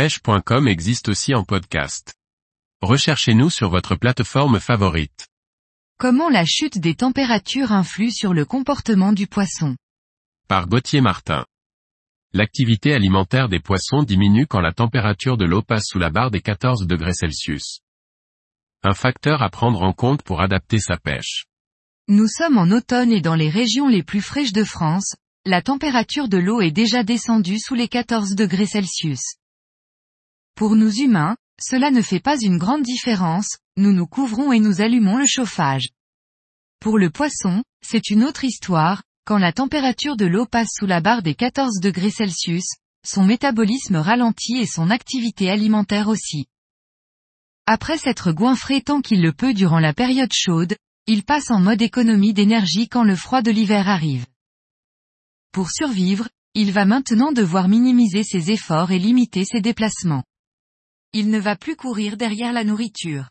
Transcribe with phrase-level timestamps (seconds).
[0.00, 2.14] pêche.com existe aussi en podcast.
[2.80, 5.28] Recherchez-nous sur votre plateforme favorite.
[5.98, 9.76] Comment la chute des températures influe sur le comportement du poisson?
[10.48, 11.44] Par Gauthier Martin.
[12.32, 16.40] L'activité alimentaire des poissons diminue quand la température de l'eau passe sous la barre des
[16.40, 17.80] 14 degrés Celsius.
[18.82, 21.44] Un facteur à prendre en compte pour adapter sa pêche.
[22.08, 25.14] Nous sommes en automne et dans les régions les plus fraîches de France,
[25.44, 29.36] la température de l'eau est déjà descendue sous les 14 degrés Celsius.
[30.54, 34.80] Pour nous humains, cela ne fait pas une grande différence, nous nous couvrons et nous
[34.80, 35.90] allumons le chauffage.
[36.80, 41.00] Pour le poisson, c'est une autre histoire, quand la température de l'eau passe sous la
[41.00, 42.64] barre des 14 degrés Celsius,
[43.06, 46.46] son métabolisme ralentit et son activité alimentaire aussi.
[47.66, 51.82] Après s'être goinfré tant qu'il le peut durant la période chaude, il passe en mode
[51.82, 54.26] économie d'énergie quand le froid de l'hiver arrive.
[55.52, 60.24] Pour survivre, il va maintenant devoir minimiser ses efforts et limiter ses déplacements.
[61.12, 63.28] Il ne va plus courir derrière la nourriture.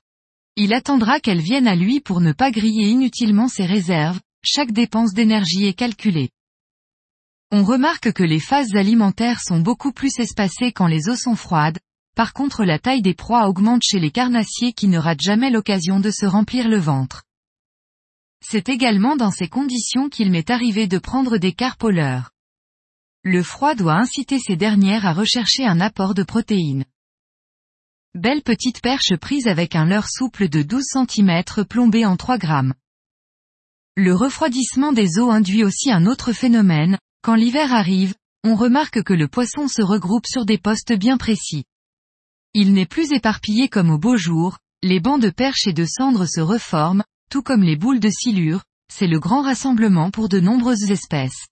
[0.57, 5.13] Il attendra qu'elle vienne à lui pour ne pas griller inutilement ses réserves, chaque dépense
[5.13, 6.29] d'énergie est calculée.
[7.51, 11.79] On remarque que les phases alimentaires sont beaucoup plus espacées quand les eaux sont froides,
[12.15, 16.01] par contre la taille des proies augmente chez les carnassiers qui ne ratent jamais l'occasion
[16.01, 17.23] de se remplir le ventre.
[18.45, 21.91] C'est également dans ces conditions qu'il m'est arrivé de prendre des carpes au.
[23.23, 26.83] Le froid doit inciter ces dernières à rechercher un apport de protéines.
[28.15, 32.73] Belle petite perche prise avec un leurre souple de 12 cm plombé en 3 grammes.
[33.95, 39.13] Le refroidissement des eaux induit aussi un autre phénomène, quand l'hiver arrive, on remarque que
[39.13, 41.65] le poisson se regroupe sur des postes bien précis.
[42.55, 46.25] Il n'est plus éparpillé comme au beau jour, les bancs de perches et de cendres
[46.25, 50.89] se reforment, tout comme les boules de silure, c'est le grand rassemblement pour de nombreuses
[50.89, 51.45] espèces.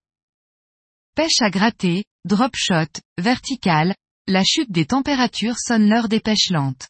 [1.14, 3.94] Pêche à gratter, drop shot, verticale,
[4.28, 6.90] la chute des températures sonne l'heure des pêches lentes.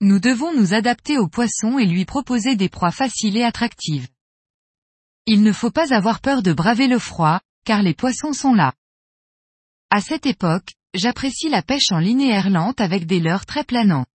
[0.00, 4.08] Nous devons nous adapter au poisson et lui proposer des proies faciles et attractives.
[5.26, 8.72] Il ne faut pas avoir peur de braver le froid, car les poissons sont là.
[9.90, 14.06] À cette époque, j'apprécie la pêche en linéaire lente avec des leurres très planants.